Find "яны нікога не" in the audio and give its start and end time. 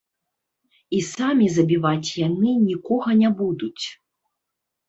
2.27-3.29